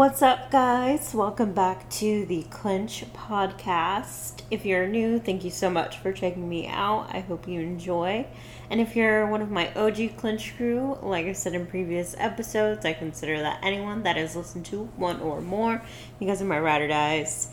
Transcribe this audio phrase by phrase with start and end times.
[0.00, 1.12] What's up, guys?
[1.12, 4.40] Welcome back to the Clinch Podcast.
[4.50, 7.14] If you're new, thank you so much for checking me out.
[7.14, 8.26] I hope you enjoy.
[8.70, 12.86] And if you're one of my OG Clinch crew, like I said in previous episodes,
[12.86, 15.82] I consider that anyone that has listened to one or more.
[16.18, 17.50] Guys are my ride or dies.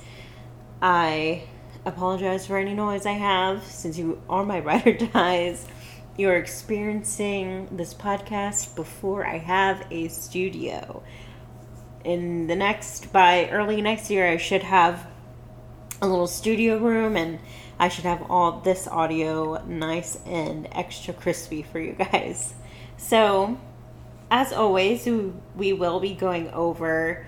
[0.82, 1.44] I
[1.84, 5.68] apologize for any noise I have since you are my ride or dies.
[6.18, 11.04] You're experiencing this podcast before I have a studio
[12.08, 15.06] in the next by early next year I should have
[16.02, 17.38] a little studio room and
[17.78, 22.54] I should have all this audio nice and extra crispy for you guys.
[22.96, 23.60] So,
[24.32, 25.06] as always,
[25.56, 27.26] we will be going over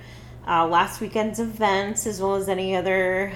[0.47, 3.33] uh, last weekend's events as well as any other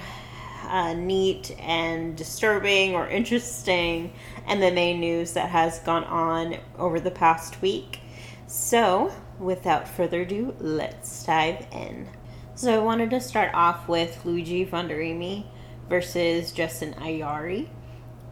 [0.66, 4.12] uh, neat and disturbing or interesting
[4.48, 8.00] MMA news that has gone on over the past week.
[8.46, 12.08] So, without further ado, let's dive in.
[12.54, 15.46] So, I wanted to start off with Luigi Vendramini
[15.88, 17.68] versus Jessin Ayari.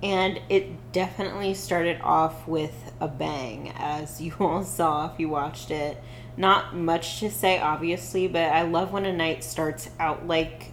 [0.02, 5.70] And it definitely started off with a bang, as you all saw if you watched
[5.70, 6.02] it.
[6.36, 10.72] Not much to say, obviously, but I love when a night starts out like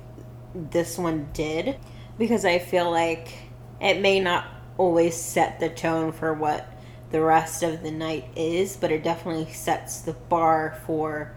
[0.56, 1.78] this one did
[2.18, 3.34] because I feel like
[3.82, 4.46] it may not
[4.78, 6.66] always set the tone for what
[7.12, 11.36] the rest of the night is, but it definitely sets the bar for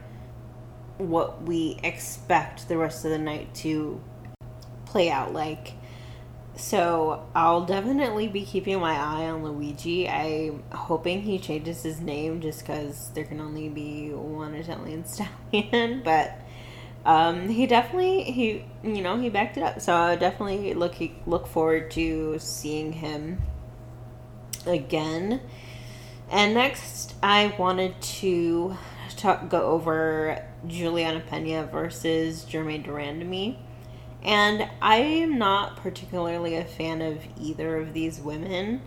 [0.99, 4.01] what we expect the rest of the night to
[4.85, 5.73] play out like.
[6.55, 10.07] So I'll definitely be keeping my eye on Luigi.
[10.09, 16.03] I'm hoping he changes his name just because there can only be one Italian stallion,
[16.05, 16.39] but
[17.07, 19.81] um, he definitely he you know he backed it up.
[19.81, 20.95] So I definitely look
[21.27, 23.41] look forward to seeing him
[24.67, 25.41] again.
[26.31, 28.77] And next, I wanted to
[29.17, 33.59] talk, go over Juliana Pena versus Germaine de Randamie.
[34.23, 38.83] And I am not particularly a fan of either of these women,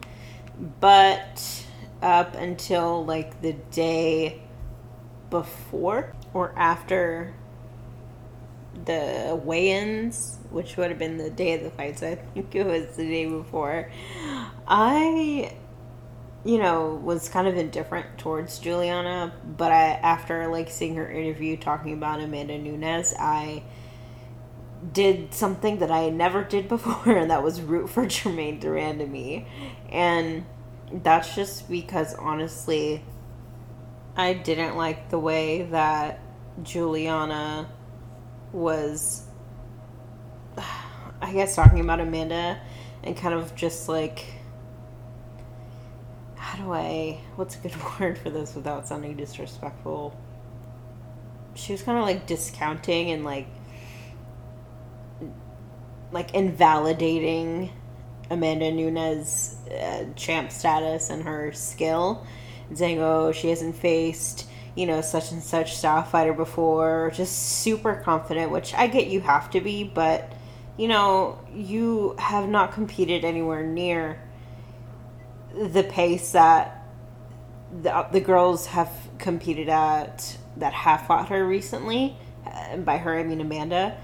[0.80, 1.66] but
[2.02, 4.42] up until like the day
[5.30, 7.34] before or after
[8.86, 12.66] the weigh-ins, which would have been the day of the fight, so I think it
[12.66, 13.90] was the day before.
[14.68, 15.54] I
[16.46, 21.58] you know, was kind of indifferent towards Juliana, but I after like seeing her interview
[21.58, 23.64] talking about Amanda Nunes, I
[24.94, 29.48] did something that I never did before, and that was root for Germaine de me.
[29.90, 30.46] And
[30.92, 33.04] that's just because honestly,
[34.16, 36.20] I didn't like the way that
[36.62, 37.70] Juliana
[38.52, 39.24] was,
[41.22, 42.62] I guess, talking about Amanda
[43.04, 44.26] and kind of just like
[46.46, 50.16] how do I what's a good word for this without sounding disrespectful?
[51.56, 53.48] She was kind of like discounting and like
[56.12, 57.72] like invalidating
[58.30, 62.26] Amanda Nunes uh, champ status and her skill,
[62.70, 67.62] and saying, "Oh, she hasn't faced." You know, such and such style fighter before, just
[67.62, 70.32] super confident, which I get you have to be, but
[70.78, 74.20] you know, you have not competed anywhere near
[75.56, 76.86] the pace that
[77.82, 82.16] the, the girls have competed at that have fought her recently.
[82.46, 83.98] And by her, I mean Amanda.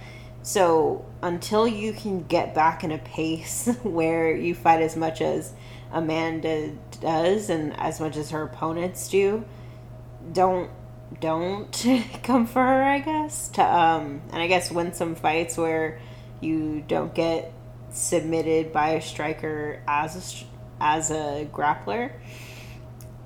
[0.44, 5.54] So until you can get back in a pace where you fight as much as
[5.92, 9.46] Amanda does and as much as her opponents do,
[10.32, 10.70] don't
[11.20, 11.86] don't
[12.24, 12.84] come for her.
[12.84, 16.00] I guess to um and I guess win some fights where
[16.40, 17.54] you don't get
[17.92, 20.51] submitted by a striker as a
[20.82, 22.12] as a grappler.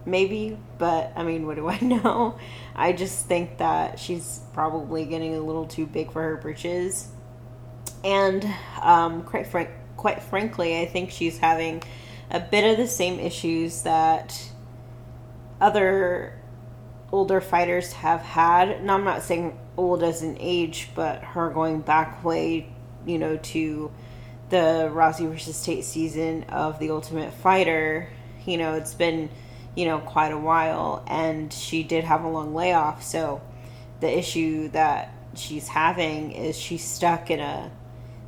[0.05, 2.37] Maybe, but I mean, what do I know?
[2.75, 7.07] I just think that she's probably getting a little too big for her britches.
[8.03, 8.45] And
[8.81, 9.47] um, quite,
[9.97, 11.81] quite frankly, I think she's having
[12.29, 14.51] a bit of the same issues that
[15.59, 16.39] other
[17.11, 18.83] older fighters have had.
[18.83, 22.69] Now, I'm not saying old as an age, but her going back way,
[23.05, 23.91] you know, to
[24.55, 28.07] the Rousey versus Tate season of The Ultimate Fighter,
[28.45, 29.29] you know, it's been,
[29.75, 33.03] you know, quite a while, and she did have a long layoff.
[33.03, 33.41] So
[33.99, 37.69] the issue that she's having is she's stuck in a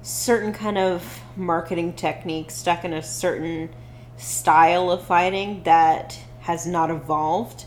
[0.02, 3.70] certain kind of marketing technique, stuck in a certain
[4.18, 7.64] style of fighting that has not evolved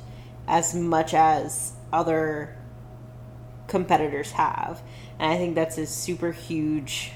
[0.47, 2.55] as much as other
[3.69, 4.83] competitors have.
[5.19, 7.12] And I think that's a super huge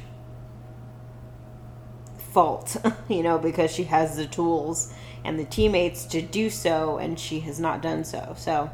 [2.34, 2.76] fault,
[3.08, 4.92] you know, because she has the tools
[5.24, 8.34] and the teammates to do so, and she has not done so.
[8.36, 8.70] So,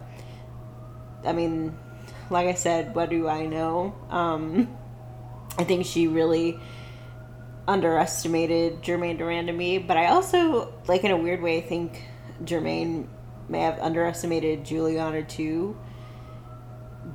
[1.24, 1.76] I mean,
[2.28, 3.94] like I said, what do I know?
[4.08, 4.76] Um,
[5.58, 6.58] I think she really
[7.68, 12.02] underestimated Germaine de Randamie, but I also, like in a weird way, I think
[12.44, 13.08] Germaine
[13.48, 15.76] may have underestimated Juliana too.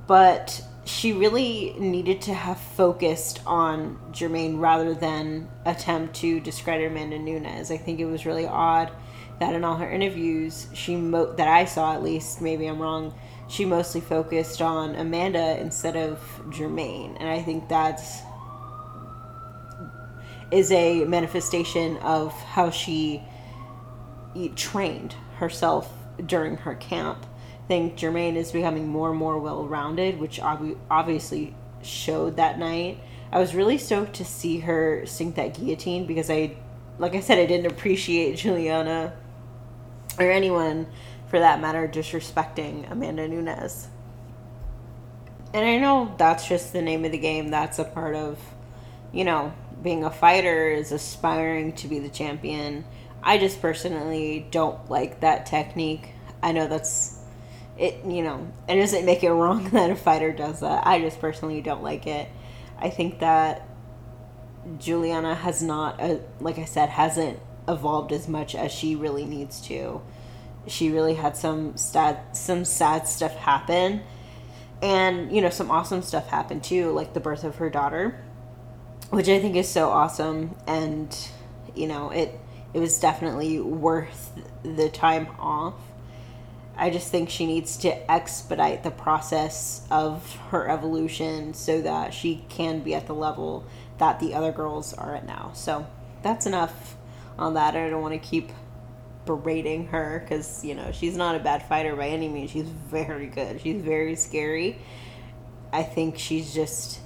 [0.08, 7.18] But she really needed to have focused on Germaine rather than attempt to discredit Amanda
[7.18, 7.72] Nunes.
[7.72, 8.92] I think it was really odd
[9.40, 13.14] that in all her interviews, she mo- that I saw at least, maybe I'm wrong,
[13.48, 16.20] she mostly focused on Amanda instead of
[16.52, 18.22] Germaine, and I think that's
[20.52, 23.22] is a manifestation of how she
[24.56, 25.92] trained herself
[26.26, 27.26] during her camp.
[27.68, 33.00] Think Germaine is becoming more and more well rounded, which ob- obviously showed that night.
[33.32, 36.58] I was really stoked to see her sink that guillotine because I,
[37.00, 39.14] like I said, I didn't appreciate Juliana
[40.20, 40.88] or anyone
[41.28, 43.88] for that matter disrespecting Amanda Nunes.
[45.54, 47.50] And I know that's just the name of the game.
[47.50, 48.40] That's a part of,
[49.12, 52.86] you know, being a fighter is aspiring to be the champion.
[53.24, 56.10] I just personally don't like that technique.
[56.44, 57.15] I know that's
[57.78, 60.86] it, you know, it doesn't make it wrong that a fighter does that.
[60.88, 62.30] I just personally don't like it.
[62.78, 63.68] I think that
[64.78, 69.62] Juliana has not, uh, like I said, hasn't evolved as much as she really needs
[69.62, 70.02] to.
[70.68, 74.02] She really had some sad, some sad stuff happen,
[74.82, 78.20] and you know some awesome stuff happened too, like the birth of her daughter
[79.10, 80.56] which I think is so awesome.
[80.68, 81.16] And
[81.76, 82.40] you know, it
[82.74, 84.32] it was definitely worth
[84.64, 85.76] the time off.
[86.78, 92.46] I just think she needs to expedite the process of her evolution so that she
[92.50, 93.66] can be at the level
[93.98, 95.52] that the other girls are at now.
[95.54, 95.88] So
[96.22, 96.98] that's enough
[97.38, 97.76] on that.
[97.76, 98.52] I don't want to keep
[99.26, 102.52] berating her because, you know, she's not a bad fighter by any means.
[102.52, 103.62] She's very good.
[103.62, 104.78] She's very scary.
[105.72, 107.00] I think she's just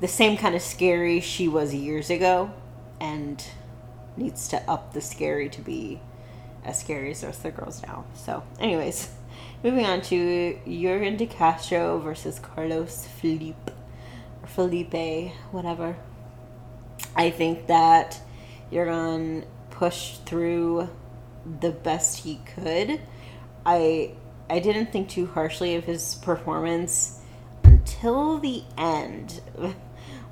[0.00, 2.50] the same kind of scary she was years ago
[3.00, 3.44] and
[4.16, 6.00] needs to up the scary to be
[6.64, 8.04] as scary as the rest of the girls now.
[8.14, 9.10] So, anyways,
[9.62, 13.70] moving on to Yorgan de Castro versus Carlos Felipe
[14.42, 15.96] or Felipe, whatever.
[17.16, 18.20] I think that
[18.70, 20.88] Yorgan pushed through
[21.60, 23.00] the best he could.
[23.66, 24.14] I
[24.48, 27.20] I didn't think too harshly of his performance
[27.64, 29.40] until the end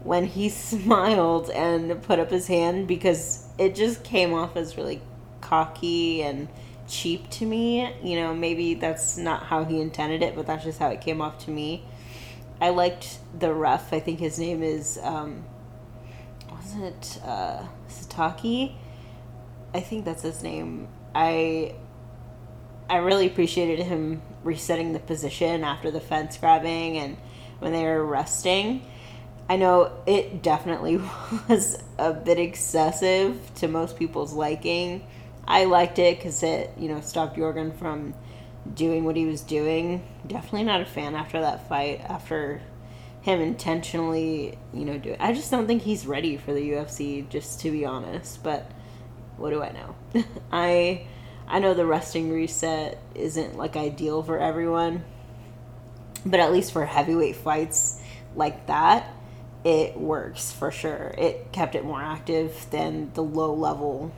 [0.03, 5.01] when he smiled and put up his hand because it just came off as really
[5.51, 6.49] cocky and
[6.89, 7.93] cheap to me.
[8.03, 11.21] You know, maybe that's not how he intended it, but that's just how it came
[11.21, 11.85] off to me.
[12.61, 13.93] I liked the ref.
[13.93, 15.45] I think his name is um
[16.51, 18.75] wasn't it uh Sataki?
[19.75, 20.89] I think that's his name.
[21.15, 21.75] I
[22.89, 27.17] I really appreciated him resetting the position after the fence grabbing and
[27.59, 28.83] when they were resting
[29.51, 30.99] I know it definitely
[31.49, 35.05] was a bit excessive to most people's liking.
[35.51, 38.15] I liked it because it, you know, stopped Yorgan from
[38.73, 40.07] doing what he was doing.
[40.25, 42.63] Definitely not a fan after that fight, after
[43.23, 45.17] him intentionally, you know, do it.
[45.19, 48.45] I just don't think he's ready for the UFC, just to be honest.
[48.45, 48.71] But
[49.39, 50.25] what do I know?
[50.53, 51.09] I
[51.49, 55.03] I know the resting reset isn't like ideal for everyone,
[56.25, 58.01] but at least for heavyweight fights
[58.37, 59.13] like that,
[59.65, 61.13] it works for sure.
[61.19, 64.13] It kept it more active than the low level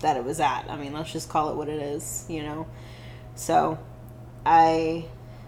[0.00, 0.66] that it was at.
[0.68, 2.66] I mean, let's just call it what it is, you know.
[3.34, 3.78] So,
[4.44, 5.06] I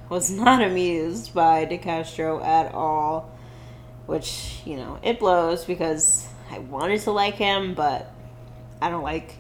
[0.08, 3.30] was not amused by De Castro at all,
[4.06, 8.12] which, you know, it blows because I wanted to like him, but
[8.80, 9.36] I don't like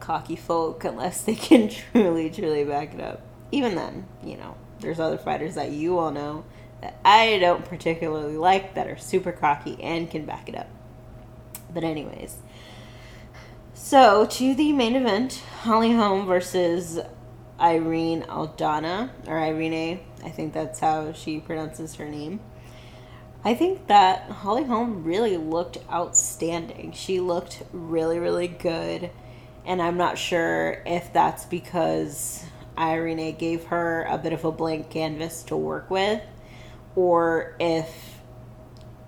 [0.00, 3.22] cocky folk unless they can truly, truly back it up.
[3.50, 6.44] Even then, you know, there's other fighters that you all know
[6.82, 10.68] that I don't particularly like that are super cocky and can back it up.
[11.72, 12.36] But, anyways.
[13.76, 17.00] So, to the main event Holly Holm versus
[17.58, 22.38] Irene Aldana, or Irene, I think that's how she pronounces her name.
[23.44, 26.92] I think that Holly Holm really looked outstanding.
[26.92, 29.10] She looked really, really good.
[29.66, 32.44] And I'm not sure if that's because
[32.78, 36.22] Irene gave her a bit of a blank canvas to work with
[36.94, 38.20] or if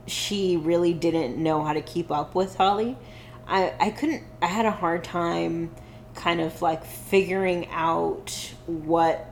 [0.07, 2.99] she really didn't know how to keep up with Holly.
[3.47, 5.75] I, I couldn't, I had a hard time
[6.15, 9.27] kind of like figuring out what,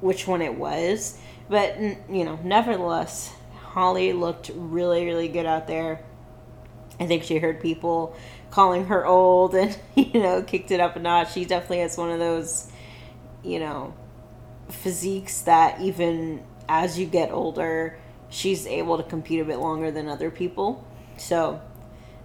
[0.00, 1.18] which one it was.
[1.48, 6.04] But, you know, nevertheless, Holly looked really, really good out there.
[7.00, 8.16] I think she heard people
[8.50, 11.32] calling her old and, you know, kicked it up a notch.
[11.32, 12.70] She definitely has one of those,
[13.42, 13.94] you know,
[14.68, 20.08] physiques that even as you get older, she's able to compete a bit longer than
[20.08, 20.86] other people.
[21.16, 21.60] So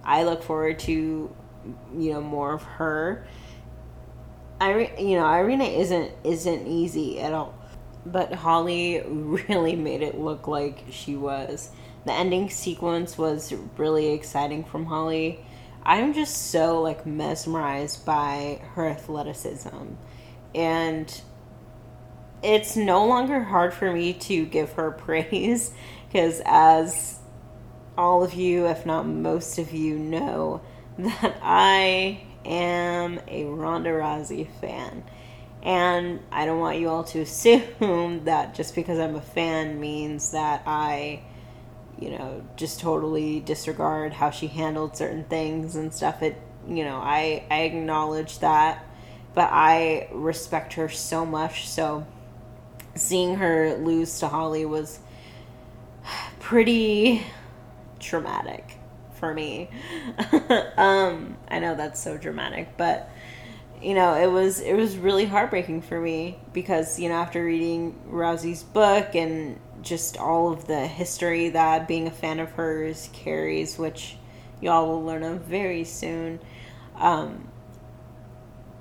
[0.06, 1.34] I look forward to,
[1.98, 3.26] you know, more of her.
[4.60, 7.54] I, you know, Irina isn't isn't easy at all,
[8.06, 11.70] but Holly really made it look like she was.
[12.06, 15.44] The ending sequence was really exciting from Holly.
[15.82, 19.94] I'm just so like mesmerized by her athleticism,
[20.54, 21.20] and
[22.44, 25.72] it's no longer hard for me to give her praise
[26.06, 27.18] because as
[27.96, 30.60] all of you, if not most of you, know
[30.98, 35.04] that I am a Ronda Rousey fan.
[35.62, 40.30] And I don't want you all to assume that just because I'm a fan means
[40.30, 41.22] that I,
[41.98, 46.22] you know, just totally disregard how she handled certain things and stuff.
[46.22, 48.84] It, you know, I, I acknowledge that,
[49.34, 51.68] but I respect her so much.
[51.68, 52.06] So
[52.94, 55.00] seeing her lose to Holly was
[56.40, 57.24] pretty
[58.00, 58.78] traumatic
[59.14, 59.70] for me.
[60.76, 63.10] um, I know that's so dramatic, but
[63.82, 67.98] you know, it was it was really heartbreaking for me because you know after reading
[68.08, 73.78] Rousey's book and just all of the history that being a fan of hers carries,
[73.78, 74.16] which
[74.60, 76.40] y'all will learn of very soon.
[76.96, 77.48] Um,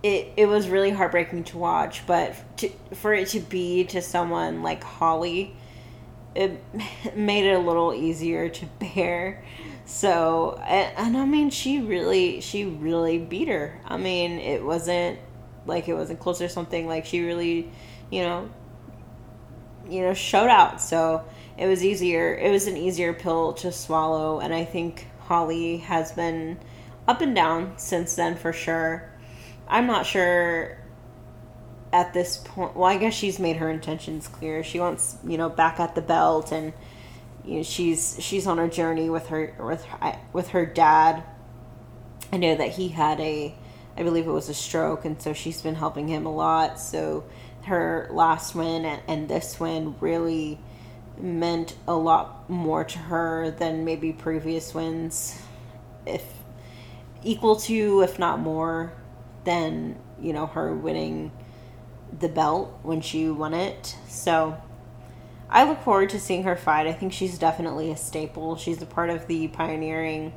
[0.01, 4.63] it it was really heartbreaking to watch, but to, for it to be to someone
[4.63, 5.55] like Holly,
[6.35, 6.63] it
[7.15, 9.43] made it a little easier to bear
[9.85, 13.79] so, and, and I mean, she really, she really beat her.
[13.85, 15.19] I mean, it wasn't
[15.67, 16.87] like it wasn't close or something.
[16.87, 17.71] Like she really,
[18.09, 18.49] you know,
[19.87, 20.81] you know, showed out.
[20.81, 21.23] So
[21.57, 22.35] it was easier.
[22.35, 26.57] It was an easier pill to swallow, and I think Holly has been
[27.07, 29.11] up and down since then for sure.
[29.67, 30.79] I'm not sure
[31.95, 32.75] at this point.
[32.75, 34.65] Well, I guess she's made her intentions clear.
[34.65, 36.73] She wants, you know, back at the belt and
[37.45, 41.23] you know she's she's on a journey with her with her, with her dad.
[42.33, 43.55] I know that he had a
[43.95, 46.81] I believe it was a stroke and so she's been helping him a lot.
[46.81, 47.23] So
[47.63, 50.59] her last win and, and this win really
[51.17, 55.41] meant a lot more to her than maybe previous wins
[56.05, 56.25] if
[57.23, 58.91] equal to if not more
[59.45, 61.31] than you know her winning
[62.19, 64.57] the belt when she won it so
[65.49, 66.87] I look forward to seeing her fight.
[66.87, 68.55] I think she's definitely a staple.
[68.55, 70.33] She's a part of the pioneering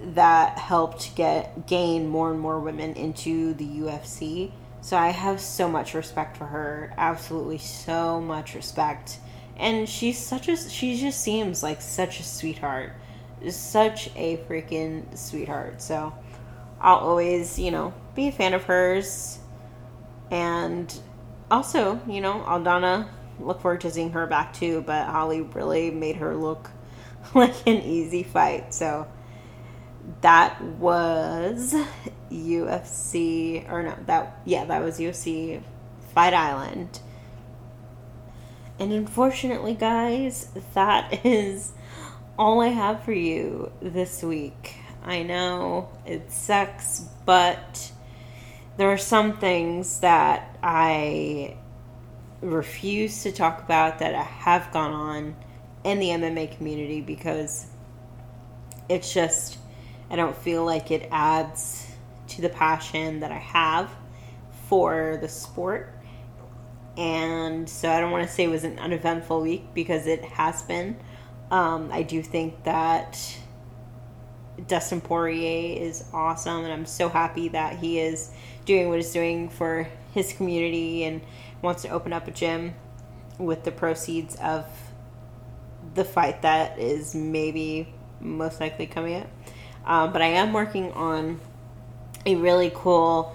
[0.00, 4.52] that helped get gain more and more women into the UFC.
[4.80, 6.92] So I have so much respect for her.
[6.96, 9.18] Absolutely so much respect.
[9.56, 12.92] And she's such a she just seems like such a sweetheart.
[13.48, 15.80] Such a freaking sweetheart.
[15.80, 16.12] So
[16.80, 19.38] I'll always, you know, be a fan of hers.
[20.32, 20.92] And
[21.50, 23.06] also, you know, Aldana
[23.38, 24.80] look forward to seeing her back too.
[24.80, 26.70] But Holly really made her look
[27.34, 28.72] like an easy fight.
[28.74, 29.06] So
[30.22, 31.74] that was
[32.30, 35.62] UFC, or no, that yeah, that was UFC
[36.14, 36.98] Fight Island.
[38.78, 41.72] And unfortunately, guys, that is
[42.38, 44.76] all I have for you this week.
[45.04, 47.92] I know it sucks, but
[48.76, 51.56] there are some things that I
[52.40, 55.36] refuse to talk about that have gone on
[55.84, 57.66] in the MMA community because
[58.88, 59.58] it's just,
[60.10, 61.86] I don't feel like it adds
[62.28, 63.90] to the passion that I have
[64.68, 65.94] for the sport.
[66.96, 70.62] And so I don't want to say it was an uneventful week because it has
[70.62, 70.98] been.
[71.50, 73.18] Um, I do think that
[74.66, 78.30] Dustin Poirier is awesome, and I'm so happy that he is
[78.64, 81.22] doing what he's doing for his community and
[81.62, 82.74] wants to open up a gym
[83.38, 84.66] with the proceeds of
[85.94, 87.88] the fight that is maybe
[88.20, 89.28] most likely coming up.
[89.84, 91.40] Um, but I am working on
[92.24, 93.34] a really cool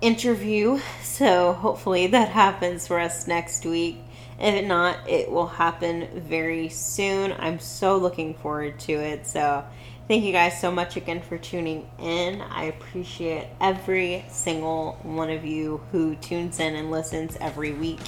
[0.00, 3.98] interview, so hopefully that happens for us next week.
[4.40, 7.34] If not, it will happen very soon.
[7.38, 9.26] I'm so looking forward to it.
[9.26, 9.64] So,
[10.08, 12.40] thank you guys so much again for tuning in.
[12.40, 18.00] I appreciate every single one of you who tunes in and listens every week.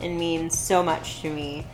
[0.00, 1.66] It means so much to me.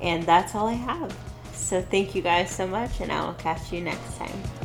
[0.00, 1.14] And that's all I have.
[1.52, 4.63] So, thank you guys so much, and I will catch you next time.